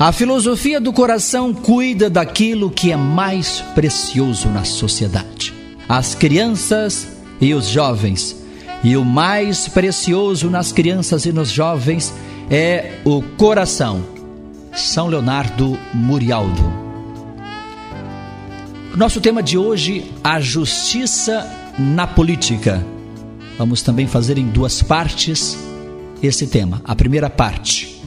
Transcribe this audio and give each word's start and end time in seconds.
A 0.00 0.12
filosofia 0.12 0.80
do 0.80 0.94
coração 0.94 1.52
cuida 1.52 2.08
daquilo 2.08 2.70
que 2.70 2.90
é 2.90 2.96
mais 2.96 3.60
precioso 3.74 4.48
na 4.48 4.64
sociedade: 4.64 5.52
as 5.86 6.14
crianças 6.14 7.06
e 7.38 7.52
os 7.52 7.66
jovens. 7.66 8.34
E 8.82 8.96
o 8.96 9.04
mais 9.04 9.68
precioso 9.68 10.48
nas 10.48 10.72
crianças 10.72 11.26
e 11.26 11.32
nos 11.32 11.50
jovens 11.50 12.14
é 12.50 13.00
o 13.04 13.20
coração. 13.36 14.02
São 14.72 15.06
Leonardo 15.06 15.78
Murialdo. 15.92 16.72
Nosso 18.96 19.20
tema 19.20 19.42
de 19.42 19.58
hoje: 19.58 20.10
a 20.24 20.40
justiça 20.40 21.46
na 21.78 22.06
política. 22.06 22.82
Vamos 23.58 23.82
também 23.82 24.06
fazer 24.06 24.38
em 24.38 24.46
duas 24.46 24.82
partes 24.82 25.58
esse 26.22 26.46
tema. 26.46 26.80
A 26.86 26.96
primeira 26.96 27.28
parte 27.28 28.00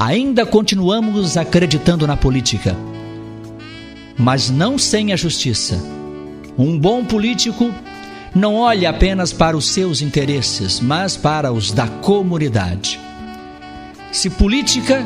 Ainda 0.00 0.46
continuamos 0.46 1.36
acreditando 1.36 2.06
na 2.06 2.16
política, 2.16 2.76
mas 4.16 4.48
não 4.48 4.78
sem 4.78 5.12
a 5.12 5.16
justiça. 5.16 5.76
Um 6.56 6.78
bom 6.78 7.04
político 7.04 7.74
não 8.32 8.54
olha 8.54 8.90
apenas 8.90 9.32
para 9.32 9.56
os 9.56 9.70
seus 9.70 10.00
interesses, 10.00 10.78
mas 10.78 11.16
para 11.16 11.50
os 11.50 11.72
da 11.72 11.88
comunidade. 11.88 13.00
Se 14.12 14.30
política 14.30 15.04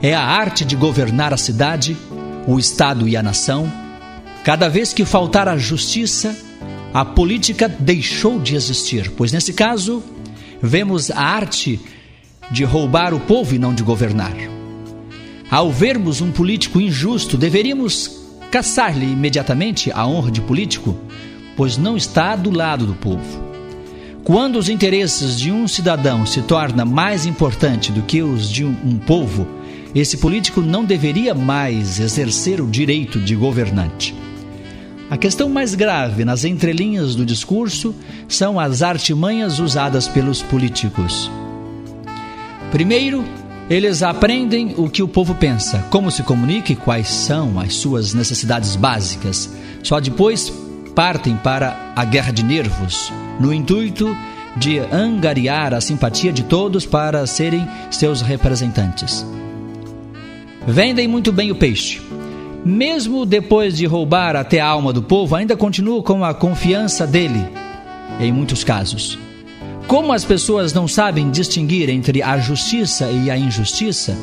é 0.00 0.14
a 0.14 0.24
arte 0.24 0.64
de 0.64 0.74
governar 0.74 1.34
a 1.34 1.36
cidade, 1.36 1.94
o 2.48 2.58
Estado 2.58 3.06
e 3.06 3.18
a 3.18 3.22
nação, 3.22 3.70
cada 4.42 4.70
vez 4.70 4.94
que 4.94 5.04
faltar 5.04 5.48
a 5.48 5.58
justiça, 5.58 6.34
a 6.94 7.04
política 7.04 7.68
deixou 7.68 8.38
de 8.40 8.56
existir, 8.56 9.10
pois 9.10 9.32
nesse 9.32 9.52
caso, 9.52 10.02
vemos 10.62 11.10
a 11.10 11.20
arte 11.20 11.78
de 12.50 12.64
roubar 12.64 13.14
o 13.14 13.20
povo 13.20 13.54
e 13.54 13.58
não 13.58 13.72
de 13.72 13.82
governar. 13.82 14.34
Ao 15.50 15.70
vermos 15.70 16.20
um 16.20 16.30
político 16.30 16.80
injusto, 16.80 17.36
deveríamos 17.36 18.20
caçar-lhe 18.50 19.06
imediatamente 19.06 19.90
a 19.92 20.06
honra 20.06 20.30
de 20.30 20.40
político, 20.40 20.96
pois 21.56 21.76
não 21.76 21.96
está 21.96 22.34
do 22.36 22.50
lado 22.50 22.86
do 22.86 22.94
povo. 22.94 23.50
Quando 24.24 24.56
os 24.56 24.68
interesses 24.68 25.38
de 25.38 25.50
um 25.50 25.66
cidadão 25.66 26.26
se 26.26 26.42
tornam 26.42 26.86
mais 26.86 27.26
importantes 27.26 27.94
do 27.94 28.02
que 28.02 28.22
os 28.22 28.50
de 28.50 28.64
um, 28.64 28.98
povo, 28.98 29.46
esse 29.94 30.18
político 30.18 30.60
não 30.60 30.84
deveria 30.84 31.34
mais 31.34 31.98
exercer 31.98 32.60
o 32.60 32.66
direito 32.66 33.18
de 33.18 33.34
governante. 33.34 34.14
A 35.10 35.16
questão 35.16 35.48
mais 35.48 35.74
grave 35.74 36.24
nas 36.24 36.44
entrelinhas 36.44 37.16
do 37.16 37.26
discurso 37.26 37.94
são 38.28 38.60
as 38.60 38.82
artimanhas 38.82 39.58
usadas 39.58 40.06
pelos 40.06 40.42
políticos. 40.42 41.28
Primeiro, 42.70 43.24
eles 43.68 44.02
aprendem 44.02 44.74
o 44.76 44.88
que 44.88 45.02
o 45.02 45.08
povo 45.08 45.34
pensa, 45.34 45.84
como 45.90 46.10
se 46.10 46.22
comunica 46.22 46.72
e 46.72 46.76
quais 46.76 47.08
são 47.08 47.58
as 47.58 47.74
suas 47.74 48.14
necessidades 48.14 48.76
básicas. 48.76 49.52
Só 49.82 49.98
depois 50.00 50.52
partem 50.94 51.36
para 51.36 51.92
a 51.96 52.04
guerra 52.04 52.32
de 52.32 52.44
nervos, 52.44 53.12
no 53.40 53.52
intuito 53.52 54.16
de 54.56 54.78
angariar 54.78 55.72
a 55.74 55.80
simpatia 55.80 56.32
de 56.32 56.42
todos 56.44 56.84
para 56.84 57.26
serem 57.26 57.66
seus 57.90 58.20
representantes. 58.20 59.24
Vendem 60.66 61.08
muito 61.08 61.32
bem 61.32 61.50
o 61.50 61.56
peixe. 61.56 62.00
Mesmo 62.64 63.24
depois 63.24 63.76
de 63.76 63.86
roubar 63.86 64.36
até 64.36 64.60
a 64.60 64.66
alma 64.66 64.92
do 64.92 65.02
povo, 65.02 65.34
ainda 65.34 65.56
continuam 65.56 66.02
com 66.02 66.24
a 66.24 66.34
confiança 66.34 67.06
dele, 67.06 67.48
em 68.20 68.30
muitos 68.30 68.62
casos. 68.62 69.18
Como 69.90 70.12
as 70.12 70.24
pessoas 70.24 70.72
não 70.72 70.86
sabem 70.86 71.32
distinguir 71.32 71.90
entre 71.90 72.22
a 72.22 72.38
justiça 72.38 73.10
e 73.10 73.28
a 73.28 73.36
injustiça, 73.36 74.16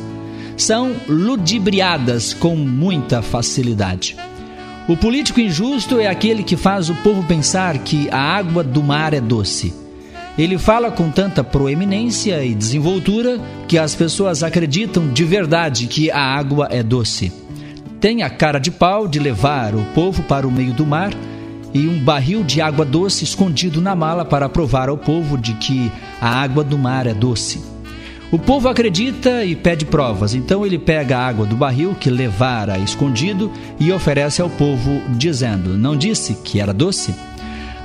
são 0.55 0.95
ludibriadas 1.09 2.33
com 2.33 2.55
muita 2.55 3.21
facilidade. 3.21 4.15
O 4.87 4.95
político 4.95 5.41
injusto 5.41 5.99
é 5.99 6.07
aquele 6.07 6.41
que 6.41 6.55
faz 6.55 6.89
o 6.89 6.95
povo 6.95 7.21
pensar 7.23 7.79
que 7.79 8.07
a 8.09 8.17
água 8.17 8.63
do 8.63 8.81
mar 8.81 9.13
é 9.13 9.19
doce. 9.19 9.73
Ele 10.37 10.57
fala 10.57 10.89
com 10.89 11.11
tanta 11.11 11.43
proeminência 11.43 12.45
e 12.45 12.55
desenvoltura 12.55 13.37
que 13.67 13.77
as 13.77 13.93
pessoas 13.93 14.43
acreditam 14.43 15.11
de 15.11 15.25
verdade 15.25 15.87
que 15.87 16.09
a 16.09 16.21
água 16.21 16.69
é 16.71 16.81
doce. 16.81 17.29
Tem 17.99 18.23
a 18.23 18.29
cara 18.29 18.57
de 18.57 18.71
pau 18.71 19.05
de 19.05 19.19
levar 19.19 19.75
o 19.75 19.83
povo 19.93 20.23
para 20.23 20.47
o 20.47 20.51
meio 20.51 20.71
do 20.71 20.85
mar 20.85 21.11
e 21.73 21.87
um 21.87 21.99
barril 21.99 22.43
de 22.43 22.61
água 22.61 22.85
doce 22.85 23.23
escondido 23.23 23.81
na 23.81 23.95
mala 23.95 24.23
para 24.25 24.49
provar 24.49 24.89
ao 24.89 24.97
povo 24.97 25.37
de 25.37 25.53
que 25.53 25.91
a 26.21 26.29
água 26.29 26.63
do 26.63 26.77
mar 26.77 27.07
é 27.07 27.13
doce. 27.13 27.61
O 28.29 28.37
povo 28.37 28.67
acredita 28.67 29.45
e 29.45 29.55
pede 29.55 29.85
provas, 29.85 30.33
então 30.33 30.65
ele 30.65 30.77
pega 30.77 31.17
a 31.17 31.25
água 31.25 31.45
do 31.45 31.55
barril 31.55 31.95
que 31.95 32.09
levara 32.09 32.77
escondido 32.77 33.51
e 33.79 33.91
oferece 33.91 34.41
ao 34.41 34.49
povo, 34.49 35.01
dizendo: 35.17 35.77
Não 35.77 35.95
disse 35.95 36.33
que 36.43 36.59
era 36.59 36.73
doce? 36.73 37.15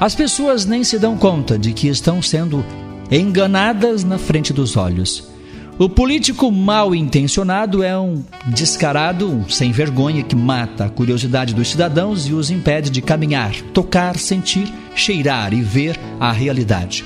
As 0.01 0.17
pessoas 0.17 0.67
nem 0.67 0.83
se 0.83 0.99
dão 0.99 1.17
conta 1.17 1.57
de 1.57 1.73
que 1.73 1.87
estão 1.87 2.21
sendo 2.21 2.65
enganadas 3.09 4.03
na 4.03 4.19
frente 4.19 4.53
dos 4.53 4.77
olhos. 4.77 5.32
O 5.79 5.89
político 5.89 6.53
mal 6.53 6.95
intencionado 6.95 7.83
é 7.83 7.99
um 7.99 8.23
descarado, 8.47 9.27
um 9.27 9.49
sem 9.49 9.73
vergonha 9.73 10.23
que 10.23 10.37
mata 10.37 10.85
a 10.85 10.89
curiosidade 10.91 11.55
dos 11.55 11.69
cidadãos 11.69 12.29
e 12.29 12.35
os 12.35 12.51
impede 12.51 12.91
de 12.91 13.01
caminhar, 13.01 13.55
tocar, 13.73 14.19
sentir, 14.19 14.71
cheirar 14.95 15.55
e 15.55 15.63
ver 15.63 15.99
a 16.21 16.31
realidade. 16.31 17.03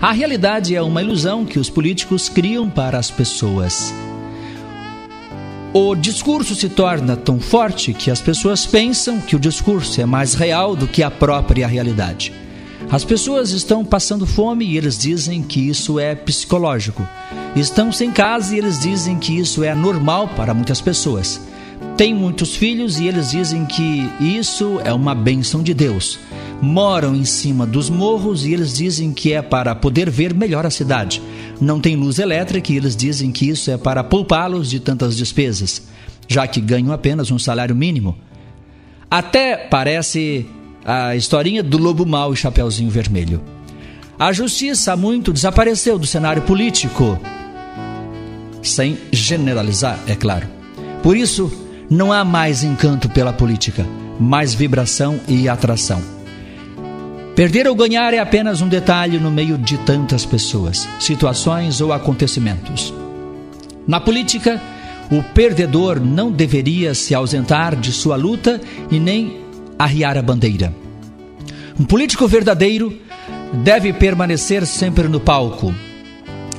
A 0.00 0.12
realidade 0.12 0.76
é 0.76 0.80
uma 0.80 1.02
ilusão 1.02 1.44
que 1.44 1.58
os 1.58 1.68
políticos 1.68 2.28
criam 2.28 2.70
para 2.70 2.98
as 2.98 3.10
pessoas. 3.10 3.92
O 5.74 5.94
discurso 5.96 6.54
se 6.54 6.68
torna 6.68 7.16
tão 7.16 7.40
forte 7.40 7.92
que 7.92 8.12
as 8.12 8.20
pessoas 8.20 8.64
pensam 8.64 9.20
que 9.20 9.34
o 9.34 9.40
discurso 9.40 10.00
é 10.00 10.06
mais 10.06 10.34
real 10.34 10.76
do 10.76 10.86
que 10.86 11.02
a 11.02 11.10
própria 11.10 11.66
realidade. 11.66 12.32
As 12.88 13.04
pessoas 13.04 13.50
estão 13.50 13.84
passando 13.84 14.26
fome 14.26 14.64
e 14.64 14.76
eles 14.76 14.98
dizem 14.98 15.42
que 15.42 15.68
isso 15.68 15.98
é 15.98 16.14
psicológico. 16.14 17.06
Estão 17.54 17.92
sem 17.92 18.10
casa 18.10 18.54
e 18.54 18.58
eles 18.58 18.80
dizem 18.80 19.18
que 19.18 19.36
isso 19.36 19.62
é 19.62 19.74
normal 19.74 20.28
para 20.28 20.54
muitas 20.54 20.80
pessoas. 20.80 21.40
Têm 21.96 22.14
muitos 22.14 22.56
filhos 22.56 22.98
e 22.98 23.06
eles 23.06 23.30
dizem 23.30 23.66
que 23.66 24.10
isso 24.20 24.80
é 24.84 24.92
uma 24.92 25.14
bênção 25.14 25.62
de 25.62 25.74
Deus. 25.74 26.18
Moram 26.62 27.14
em 27.14 27.24
cima 27.24 27.66
dos 27.66 27.90
morros 27.90 28.44
e 28.44 28.52
eles 28.52 28.76
dizem 28.76 29.12
que 29.12 29.32
é 29.32 29.42
para 29.42 29.74
poder 29.74 30.10
ver 30.10 30.34
melhor 30.34 30.64
a 30.64 30.70
cidade. 30.70 31.22
Não 31.60 31.80
tem 31.80 31.96
luz 31.96 32.18
elétrica 32.18 32.72
e 32.72 32.76
eles 32.76 32.96
dizem 32.96 33.30
que 33.30 33.48
isso 33.48 33.70
é 33.70 33.76
para 33.76 34.02
poupá-los 34.02 34.70
de 34.70 34.80
tantas 34.80 35.16
despesas, 35.16 35.82
já 36.26 36.46
que 36.46 36.60
ganham 36.60 36.92
apenas 36.92 37.30
um 37.30 37.38
salário 37.38 37.76
mínimo. 37.76 38.16
Até 39.10 39.56
parece 39.56 40.46
a 40.90 41.14
historinha 41.14 41.62
do 41.62 41.78
lobo 41.78 42.04
mau 42.04 42.32
e 42.32 42.36
chapeuzinho 42.36 42.90
vermelho. 42.90 43.40
A 44.18 44.32
justiça 44.32 44.92
há 44.92 44.96
muito 44.96 45.32
desapareceu 45.32 45.96
do 45.96 46.04
cenário 46.04 46.42
político, 46.42 47.16
sem 48.60 48.98
generalizar, 49.12 50.00
é 50.08 50.16
claro. 50.16 50.48
Por 51.00 51.16
isso, 51.16 51.48
não 51.88 52.12
há 52.12 52.24
mais 52.24 52.64
encanto 52.64 53.08
pela 53.08 53.32
política, 53.32 53.86
mais 54.18 54.52
vibração 54.52 55.20
e 55.28 55.48
atração. 55.48 56.02
Perder 57.36 57.68
ou 57.68 57.76
ganhar 57.76 58.12
é 58.12 58.18
apenas 58.18 58.60
um 58.60 58.68
detalhe 58.68 59.16
no 59.16 59.30
meio 59.30 59.56
de 59.56 59.78
tantas 59.78 60.26
pessoas, 60.26 60.88
situações 60.98 61.80
ou 61.80 61.92
acontecimentos. 61.92 62.92
Na 63.86 64.00
política, 64.00 64.60
o 65.08 65.22
perdedor 65.22 66.00
não 66.00 66.32
deveria 66.32 66.94
se 66.94 67.14
ausentar 67.14 67.76
de 67.76 67.92
sua 67.92 68.16
luta 68.16 68.60
e 68.90 68.98
nem 68.98 69.49
arriar 69.80 70.18
a 70.18 70.22
bandeira. 70.22 70.74
Um 71.78 71.84
político 71.84 72.28
verdadeiro 72.28 73.00
deve 73.64 73.94
permanecer 73.94 74.66
sempre 74.66 75.08
no 75.08 75.18
palco, 75.18 75.74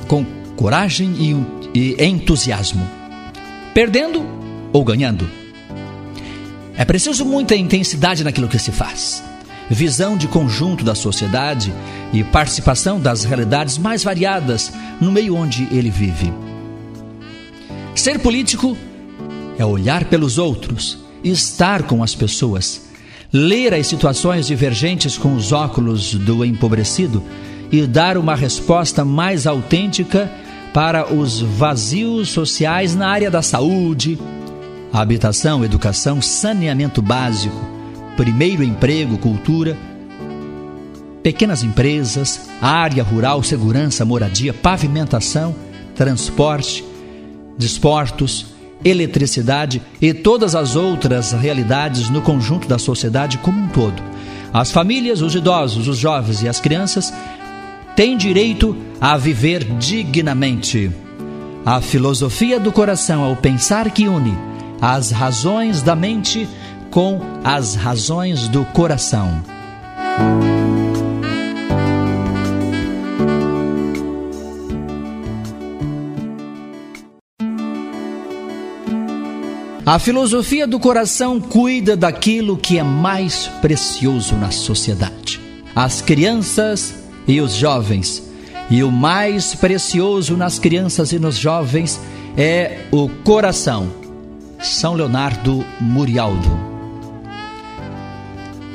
com 0.08 0.26
coragem 0.56 1.46
e, 1.72 2.04
entusiasmo, 2.04 2.84
perdendo 3.72 4.26
ou 4.72 4.84
ganhando. 4.84 5.30
É 6.76 6.84
preciso 6.84 7.24
muita 7.24 7.54
intensidade 7.54 8.24
naquilo 8.24 8.48
que 8.48 8.58
se 8.58 8.72
faz, 8.72 9.22
visão 9.70 10.16
de 10.16 10.26
conjunto 10.26 10.84
da 10.84 10.96
sociedade 10.96 11.72
e 12.12 12.24
participação 12.24 12.98
das 12.98 13.22
realidades 13.22 13.78
mais 13.78 14.02
variadas 14.02 14.72
no 15.00 15.12
meio 15.12 15.36
onde 15.36 15.68
ele 15.70 15.90
vive. 15.90 16.32
Ser 17.94 18.18
político 18.18 18.76
é 19.56 19.64
olhar 19.64 20.06
pelos 20.06 20.38
outros, 20.38 20.98
estar 21.22 21.84
com 21.84 22.02
as 22.02 22.16
pessoas 22.16 22.91
ler 23.32 23.72
as 23.72 23.86
situações 23.86 24.46
divergentes 24.46 25.16
com 25.16 25.34
os 25.34 25.52
óculos 25.52 26.14
do 26.14 26.44
empobrecido 26.44 27.22
e 27.70 27.86
dar 27.86 28.18
uma 28.18 28.34
resposta 28.34 29.04
mais 29.04 29.46
autêntica 29.46 30.30
para 30.74 31.12
os 31.12 31.40
vazios 31.40 32.28
sociais 32.28 32.94
na 32.94 33.08
área 33.08 33.30
da 33.30 33.40
saúde, 33.40 34.18
habitação, 34.92 35.64
educação, 35.64 36.20
saneamento 36.20 37.00
básico, 37.00 37.56
primeiro 38.16 38.62
emprego, 38.62 39.16
cultura, 39.16 39.76
pequenas 41.22 41.62
empresas, 41.62 42.50
área 42.60 43.02
rural, 43.02 43.42
segurança, 43.42 44.04
moradia, 44.04 44.52
pavimentação, 44.52 45.54
transporte, 45.94 46.84
desportos, 47.56 48.51
eletricidade 48.84 49.82
e 50.00 50.12
todas 50.12 50.54
as 50.54 50.76
outras 50.76 51.32
realidades 51.32 52.08
no 52.10 52.22
conjunto 52.22 52.68
da 52.68 52.78
sociedade 52.78 53.38
como 53.38 53.58
um 53.58 53.68
todo. 53.68 54.02
As 54.52 54.70
famílias, 54.70 55.22
os 55.22 55.34
idosos, 55.34 55.88
os 55.88 55.98
jovens 55.98 56.42
e 56.42 56.48
as 56.48 56.60
crianças 56.60 57.12
têm 57.96 58.16
direito 58.16 58.76
a 59.00 59.16
viver 59.16 59.64
dignamente. 59.78 60.90
A 61.64 61.80
filosofia 61.80 62.58
do 62.58 62.72
coração 62.72 63.24
é 63.24 63.32
o 63.32 63.36
pensar 63.36 63.90
que 63.90 64.08
une 64.08 64.36
as 64.80 65.12
razões 65.12 65.80
da 65.80 65.94
mente 65.94 66.48
com 66.90 67.20
as 67.44 67.76
razões 67.76 68.48
do 68.48 68.64
coração. 68.64 69.42
A 79.84 79.98
filosofia 79.98 80.64
do 80.64 80.78
coração 80.78 81.40
cuida 81.40 81.96
daquilo 81.96 82.56
que 82.56 82.78
é 82.78 82.84
mais 82.84 83.48
precioso 83.60 84.36
na 84.36 84.52
sociedade: 84.52 85.40
as 85.74 86.00
crianças 86.00 86.94
e 87.26 87.40
os 87.40 87.52
jovens. 87.54 88.30
E 88.70 88.84
o 88.84 88.92
mais 88.92 89.56
precioso 89.56 90.36
nas 90.36 90.56
crianças 90.56 91.12
e 91.12 91.18
nos 91.18 91.36
jovens 91.36 92.00
é 92.36 92.86
o 92.92 93.08
coração. 93.08 93.92
São 94.60 94.94
Leonardo 94.94 95.66
Murialdo. 95.80 96.48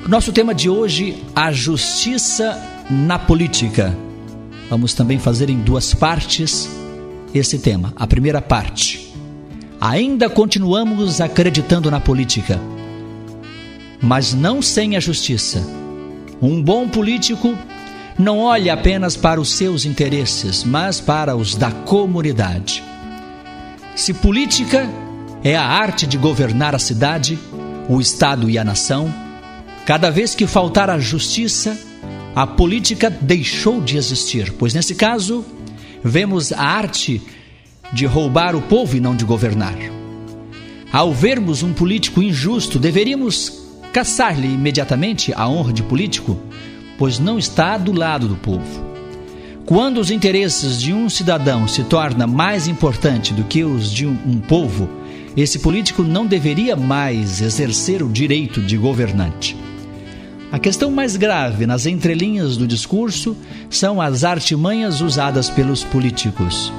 Nosso 0.10 0.34
tema 0.34 0.54
de 0.54 0.70
hoje: 0.70 1.24
a 1.34 1.54
justiça 1.54 2.62
na 2.90 3.18
política. 3.18 3.96
Vamos 4.70 4.94
também 4.94 5.18
fazer 5.18 5.50
em 5.50 5.58
duas 5.58 5.94
partes 5.94 6.70
esse 7.34 7.60
tema. 7.60 7.94
A 7.96 8.06
primeira 8.06 8.42
parte 8.42 9.07
Ainda 9.80 10.28
continuamos 10.28 11.22
acreditando 11.22 11.92
na 11.92 12.00
política, 12.00 12.60
mas 14.02 14.34
não 14.34 14.60
sem 14.60 14.96
a 14.96 15.00
justiça. 15.00 15.64
Um 16.42 16.64
bom 16.64 16.90
político 16.90 17.56
não 18.18 18.40
olha 18.40 18.74
apenas 18.74 19.16
para 19.16 19.40
os 19.40 19.50
seus 19.50 19.86
interesses, 19.86 20.64
mas 20.64 21.00
para 21.00 21.36
os 21.36 21.56
da 21.56 21.70
comunidade. 21.72 22.84
Se 23.96 24.16
política 24.16 24.90
é 25.44 25.56
a 25.56 25.64
arte 25.64 26.08
de 26.08 26.18
governar 26.18 26.74
a 26.74 26.80
cidade, 26.80 27.38
o 27.88 28.02
Estado 28.02 28.50
e 28.50 28.58
a 28.58 28.64
nação, 28.64 29.14
cada 29.86 30.10
vez 30.10 30.34
que 30.34 30.48
faltar 30.48 30.90
a 30.90 30.98
justiça, 30.98 31.78
a 32.36 32.48
política 32.48 33.12
deixou 33.12 33.80
de 33.80 33.96
existir, 33.96 34.54
pois 34.54 34.74
nesse 34.74 34.96
caso, 34.96 35.46
vemos 36.04 36.52
a 36.52 36.62
arte 36.62 37.22
de 37.94 38.06
roubar 38.06 38.56
o 38.56 38.62
povo 38.62 38.96
e 38.96 39.00
não 39.00 39.16
de 39.16 39.26
governar. 39.26 39.76
Ao 40.92 41.14
vermos 41.14 41.64
um 41.64 41.74
político 41.74 42.22
injusto, 42.22 42.80
deveríamos 42.80 43.62
caçar-lhe 43.92 44.48
imediatamente 44.48 45.34
a 45.34 45.48
honra 45.48 45.74
de 45.74 45.84
político, 45.84 46.38
pois 46.98 47.20
não 47.20 47.38
está 47.38 47.78
do 47.78 47.92
lado 47.92 48.28
do 48.28 48.36
povo. 48.36 48.86
Quando 49.66 50.00
os 50.00 50.12
interesses 50.12 50.82
de 50.82 50.94
um 50.94 51.10
cidadão 51.10 51.68
se 51.68 51.84
tornam 51.84 52.28
mais 52.28 52.68
importantes 52.68 53.36
do 53.36 53.44
que 53.44 53.64
os 53.64 53.92
de 53.92 54.06
um 54.06 54.40
povo, 54.40 54.90
esse 55.36 55.60
político 55.60 56.04
não 56.04 56.26
deveria 56.26 56.76
mais 56.76 57.42
exercer 57.42 58.02
o 58.02 58.10
direito 58.10 58.62
de 58.62 58.78
governante. 58.78 59.58
A 60.52 60.58
questão 60.58 60.90
mais 60.90 61.18
grave 61.18 61.68
nas 61.68 61.86
entrelinhas 61.86 62.56
do 62.56 62.66
discurso 62.66 63.36
são 63.70 64.02
as 64.02 64.24
artimanhas 64.24 65.02
usadas 65.02 65.50
pelos 65.50 65.84
políticos. 65.84 66.72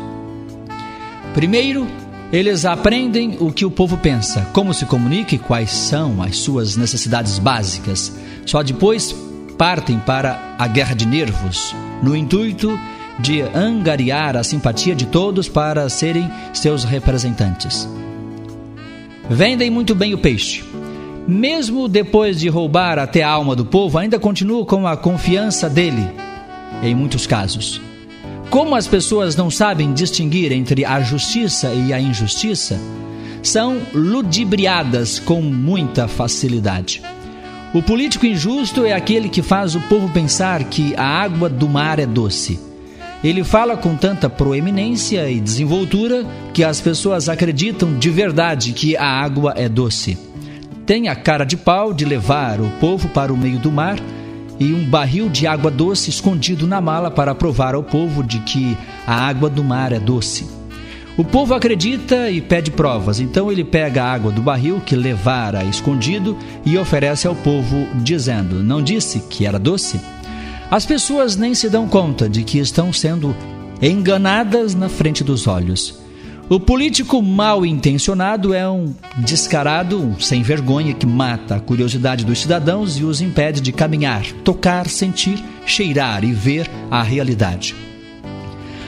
Primeiro, 1.35 1.87
eles 2.33 2.65
aprendem 2.65 3.37
o 3.41 3.53
que 3.53 3.65
o 3.65 3.71
povo 3.71 3.97
pensa, 3.97 4.47
como 4.53 4.75
se 4.75 4.85
comunica 4.85 5.35
e 5.35 5.39
quais 5.39 5.71
são 5.71 6.23
as 6.23 6.37
suas 6.37 6.77
necessidades 6.77 7.39
básicas. 7.39 8.13
Só 8.45 8.63
depois 8.63 9.15
partem 9.57 9.99
para 9.99 10.55
a 10.59 10.67
guerra 10.67 10.95
de 10.95 11.07
nervos, 11.07 11.75
no 12.03 12.15
intuito 12.15 12.79
de 13.19 13.41
angariar 13.43 14.37
a 14.37 14.45
simpatia 14.45 14.95
de 14.95 15.07
todos 15.07 15.49
para 15.49 15.89
serem 15.89 16.31
seus 16.53 16.85
representantes. 16.85 17.89
Vendem 19.29 19.71
muito 19.71 19.95
bem 19.95 20.15
o 20.15 20.19
peixe. 20.19 20.65
Mesmo 21.27 21.89
depois 21.89 22.41
de 22.41 22.49
roubar 22.49 22.99
até 22.99 23.23
a 23.23 23.31
alma 23.31 23.55
do 23.55 23.65
povo, 23.65 23.99
ainda 23.99 24.19
continuam 24.19 24.65
com 24.65 24.87
a 24.87 24.97
confiança 24.97 25.69
dele, 25.69 26.09
em 26.83 26.95
muitos 26.95 27.27
casos. 27.27 27.88
Como 28.51 28.75
as 28.75 28.87
pessoas 28.89 29.37
não 29.37 29.51
sabem 29.51 29.93
distinguir 29.93 30.53
entre 30.53 30.83
a 30.83 31.01
justiça 31.03 31.71
e 31.75 31.93
a 31.93 32.01
injustiça, 32.01 32.81
são 33.43 33.79
ludibriadas 33.93 35.19
com 35.19 35.43
muita 35.43 36.09
facilidade. 36.09 37.03
O 37.75 37.83
político 37.83 38.25
injusto 38.25 38.87
é 38.87 38.95
aquele 38.95 39.29
que 39.29 39.43
faz 39.43 39.75
o 39.75 39.81
povo 39.83 40.09
pensar 40.09 40.65
que 40.65 40.95
a 40.97 41.05
água 41.05 41.51
do 41.51 41.69
mar 41.69 41.99
é 41.99 42.07
doce. 42.07 42.59
Ele 43.23 43.45
fala 43.45 43.77
com 43.77 43.95
tanta 43.95 44.31
proeminência 44.31 45.29
e 45.31 45.39
desenvoltura 45.41 46.25
que 46.55 46.65
as 46.65 46.81
pessoas 46.81 47.29
acreditam 47.29 47.99
de 47.99 48.09
verdade 48.09 48.73
que 48.73 48.97
a 48.97 49.07
água 49.07 49.53
é 49.57 49.69
doce. 49.69 50.17
Tem 50.87 51.09
a 51.09 51.15
cara 51.15 51.45
de 51.45 51.57
pau 51.57 51.93
de 51.93 52.07
levar 52.07 52.61
o 52.63 52.71
povo 52.81 53.09
para 53.09 53.31
o 53.31 53.37
meio 53.37 53.59
do 53.59 53.71
mar 53.71 53.99
e 54.61 54.73
um 54.73 54.85
barril 54.85 55.29
de 55.29 55.47
água 55.47 55.71
doce 55.71 56.11
escondido 56.11 56.67
na 56.67 56.81
mala 56.81 57.11
para 57.11 57.35
provar 57.35 57.75
ao 57.75 57.83
povo 57.83 58.23
de 58.23 58.39
que 58.41 58.77
a 59.07 59.15
água 59.15 59.49
do 59.49 59.63
mar 59.63 59.93
é 59.93 59.99
doce. 59.99 60.47
O 61.17 61.25
povo 61.25 61.53
acredita 61.53 62.31
e 62.31 62.41
pede 62.41 62.71
provas, 62.71 63.19
então 63.19 63.51
ele 63.51 63.65
pega 63.65 64.05
a 64.05 64.13
água 64.13 64.31
do 64.31 64.41
barril 64.41 64.81
que 64.81 64.95
levara 64.95 65.65
escondido 65.65 66.39
e 66.65 66.79
oferece 66.79 67.27
ao 67.27 67.35
povo, 67.35 67.89
dizendo: 67.97 68.63
Não 68.63 68.81
disse 68.81 69.21
que 69.29 69.45
era 69.45 69.59
doce? 69.59 70.01
As 70.71 70.87
pessoas 70.87 71.35
nem 71.35 71.55
se 71.55 71.69
dão 71.69 71.89
conta 71.89 72.29
de 72.29 72.45
que 72.45 72.59
estão 72.59 72.93
sendo 72.93 73.35
enganadas 73.83 74.75
na 74.75 74.89
frente 74.89 75.25
dos 75.25 75.47
olhos. 75.47 76.08
O 76.51 76.59
político 76.59 77.21
mal 77.21 77.67
intencionado 77.67 78.55
é 78.55 78.67
um 78.67 78.95
descarado, 79.19 80.17
sem 80.19 80.43
vergonha 80.43 80.95
que 80.95 81.05
mata 81.05 81.57
a 81.57 81.61
curiosidade 81.61 82.25
dos 82.25 82.39
cidadãos 82.39 82.97
e 82.97 83.05
os 83.05 83.21
impede 83.21 83.61
de 83.61 83.71
caminhar, 83.71 84.25
tocar, 84.45 84.89
sentir, 84.89 85.45
cheirar 85.67 86.25
e 86.25 86.33
ver 86.33 86.67
a 86.91 87.03
realidade. 87.03 87.77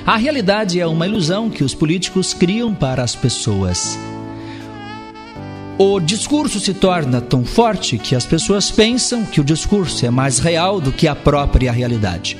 A 0.06 0.16
realidade 0.16 0.80
é 0.80 0.86
uma 0.86 1.06
ilusão 1.06 1.50
que 1.50 1.62
os 1.62 1.74
políticos 1.74 2.32
criam 2.32 2.74
para 2.74 3.02
as 3.02 3.14
pessoas. 3.14 3.98
O 5.76 6.00
discurso 6.00 6.58
se 6.60 6.72
torna 6.72 7.20
tão 7.20 7.44
forte 7.44 7.98
que 7.98 8.16
as 8.16 8.24
pessoas 8.24 8.70
pensam 8.70 9.22
que 9.26 9.38
o 9.38 9.44
discurso 9.44 10.06
é 10.06 10.10
mais 10.10 10.38
real 10.38 10.80
do 10.80 10.92
que 10.92 11.06
a 11.06 11.14
própria 11.14 11.70
realidade. 11.70 12.38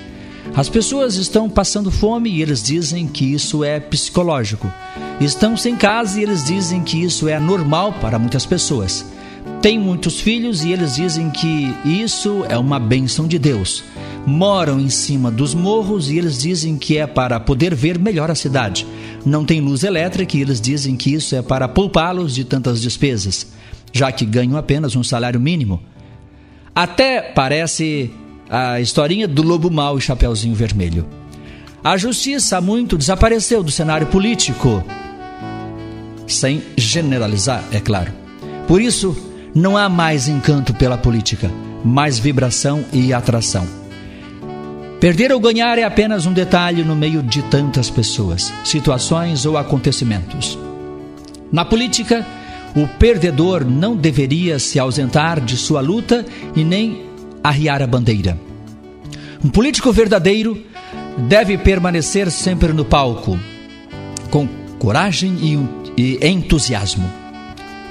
As 0.55 0.69
pessoas 0.69 1.15
estão 1.15 1.49
passando 1.49 1.91
fome 1.91 2.29
e 2.29 2.43
eles 2.43 2.63
dizem 2.63 3.07
que 3.07 3.25
isso 3.25 3.63
é 3.63 3.79
psicológico. 3.79 4.71
Estão 5.21 5.57
sem 5.57 5.77
casa 5.77 6.19
e 6.19 6.25
eles 6.25 6.45
dizem 6.45 6.83
que 6.83 7.03
isso 7.03 7.29
é 7.29 7.39
normal 7.39 7.95
para 8.01 8.19
muitas 8.19 8.45
pessoas. 8.45 9.07
Têm 9.63 9.79
muitos 9.79 10.21
filhos 10.21 10.65
e 10.65 10.73
eles 10.73 10.97
dizem 10.97 11.31
que 11.31 11.75
isso 11.85 12.45
é 12.49 12.59
uma 12.59 12.81
bênção 12.81 13.29
de 13.29 13.39
Deus. 13.39 13.85
Moram 14.27 14.81
em 14.81 14.91
cima 14.91 15.31
dos 15.31 15.55
morros 15.55 16.11
e 16.11 16.19
eles 16.19 16.39
dizem 16.39 16.77
que 16.77 16.99
é 16.99 17.07
para 17.07 17.39
poder 17.39 17.75
ver 17.75 17.99
melhor 17.99 18.31
a 18.31 18.35
cidade. 18.35 18.87
Não 19.25 19.45
tem 19.45 19.61
luz 19.61 19.85
elétrica 19.85 20.37
e 20.37 20.41
eles 20.41 20.61
dizem 20.61 20.97
que 20.97 21.15
isso 21.15 21.37
é 21.37 21.43
para 21.43 21.69
poupá-los 21.69 22.35
de 22.35 22.45
tantas 22.45 22.83
despesas, 22.83 23.47
já 23.93 24.11
que 24.11 24.27
ganham 24.27 24.57
apenas 24.57 24.97
um 24.97 25.05
salário 25.05 25.41
mínimo. 25.41 25.81
Até 26.75 27.21
parece 27.21 28.11
a 28.51 28.81
historinha 28.81 29.29
do 29.29 29.43
lobo 29.43 29.71
mau 29.71 29.97
e 29.97 30.01
chapeuzinho 30.01 30.55
vermelho. 30.55 31.07
A 31.85 31.97
justiça 31.97 32.59
há 32.59 32.61
muito 32.61 32.99
desapareceu 32.99 33.63
do 33.63 33.71
cenário 33.71 34.09
político, 34.09 34.83
sem 36.27 36.63
generalizar, 36.77 37.65
é 37.73 37.79
claro. 37.79 38.13
Por 38.67 38.81
isso, 38.83 39.17
não 39.55 39.77
há 39.77 39.89
mais 39.89 40.29
encanto 40.29 40.75
pela 40.75 40.99
política, 40.99 41.51
mais 41.85 42.19
vibração 42.19 42.85
e 42.93 43.13
atração. 43.13 43.67
Perder 45.01 45.33
ou 45.33 45.41
ganhar 45.41 45.79
é 45.79 45.85
apenas 45.85 46.27
um 46.27 46.33
detalhe 46.33 46.85
no 46.85 46.95
meio 46.95 47.23
de 47.23 47.43
tantas 47.45 47.89
pessoas, 47.89 48.53
situações 48.65 49.47
ou 49.47 49.57
acontecimentos. 49.57 50.59
Na 51.51 51.65
política, 51.65 52.27
o 52.77 52.87
perdedor 52.87 53.65
não 53.65 53.97
deveria 53.97 54.59
se 54.59 54.79
ausentar 54.79 55.41
de 55.41 55.57
sua 55.57 55.81
luta 55.81 56.25
e 56.55 56.63
nem 56.63 57.10
arriar 57.43 57.83
a 57.83 57.87
bandeira. 57.87 58.39
Um 59.43 59.49
político 59.49 59.93
verdadeiro 59.93 60.63
deve 61.29 61.57
permanecer 61.59 62.31
sempre 62.31 62.73
no 62.73 62.85
palco, 62.85 63.39
com 64.31 64.47
coragem 64.79 65.69
e, 65.97 66.19
e 66.19 66.27
entusiasmo, 66.29 67.11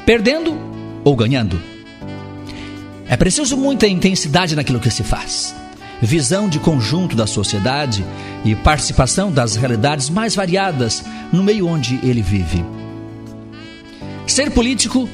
perdendo 0.06 0.58
ou 1.04 1.16
ganhando. 1.16 1.60
É 3.08 3.18
preciso 3.18 3.58
muita 3.58 3.88
intensidade 3.88 4.56
naquilo 4.56 4.80
que 4.80 4.92
se 4.92 5.04
faz, 5.04 5.56
visão 6.02 6.48
de 6.48 6.60
conjunto 6.60 7.16
da 7.16 7.26
sociedade 7.26 8.06
e 8.46 8.56
participação 8.56 9.32
das 9.32 9.56
realidades 9.56 10.10
mais 10.10 10.36
variadas 10.36 11.04
no 11.32 11.44
meio 11.44 11.68
onde 11.68 12.00
ele 12.04 12.22
vive. 12.22 12.64
Ser 14.28 14.52
político 14.52 15.10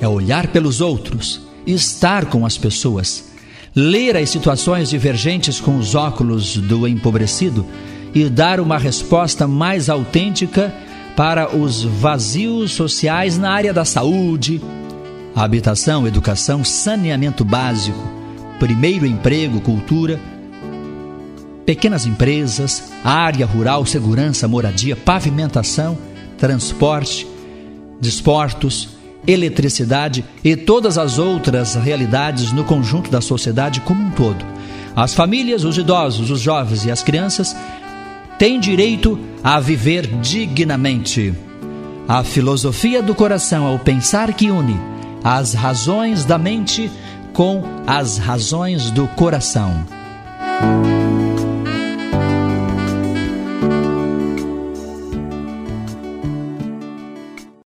é 0.00 0.08
olhar 0.08 0.48
pelos 0.48 0.80
outros, 0.80 1.42
estar 1.66 2.24
com 2.24 2.46
as 2.46 2.56
pessoas, 2.56 3.29
ler 3.74 4.16
as 4.16 4.30
situações 4.30 4.90
divergentes 4.90 5.60
com 5.60 5.76
os 5.76 5.94
óculos 5.94 6.56
do 6.56 6.86
empobrecido 6.88 7.64
e 8.14 8.28
dar 8.28 8.60
uma 8.60 8.78
resposta 8.78 9.46
mais 9.46 9.88
autêntica 9.88 10.74
para 11.16 11.56
os 11.56 11.82
vazios 11.82 12.72
sociais 12.72 13.38
na 13.38 13.50
área 13.50 13.72
da 13.72 13.84
saúde, 13.84 14.60
habitação, 15.34 16.06
educação, 16.06 16.64
saneamento 16.64 17.44
básico, 17.44 17.98
primeiro 18.58 19.06
emprego, 19.06 19.60
cultura, 19.60 20.18
pequenas 21.64 22.04
empresas, 22.06 22.90
área 23.04 23.46
rural, 23.46 23.86
segurança, 23.86 24.48
moradia, 24.48 24.96
pavimentação, 24.96 25.96
transporte, 26.36 27.26
desportos, 28.00 28.99
eletricidade 29.26 30.24
e 30.42 30.56
todas 30.56 30.98
as 30.98 31.18
outras 31.18 31.74
realidades 31.74 32.52
no 32.52 32.64
conjunto 32.64 33.10
da 33.10 33.20
sociedade 33.20 33.80
como 33.80 34.02
um 34.02 34.10
todo. 34.10 34.44
As 34.94 35.14
famílias, 35.14 35.64
os 35.64 35.78
idosos, 35.78 36.30
os 36.30 36.40
jovens 36.40 36.84
e 36.84 36.90
as 36.90 37.02
crianças 37.02 37.54
têm 38.38 38.58
direito 38.58 39.18
a 39.42 39.60
viver 39.60 40.06
dignamente. 40.20 41.34
A 42.08 42.24
filosofia 42.24 43.02
do 43.02 43.14
coração 43.14 43.68
é 43.68 43.74
o 43.74 43.78
pensar 43.78 44.32
que 44.34 44.50
une 44.50 44.78
as 45.22 45.54
razões 45.54 46.24
da 46.24 46.38
mente 46.38 46.90
com 47.32 47.62
as 47.86 48.18
razões 48.18 48.90
do 48.90 49.06
coração. 49.08 49.84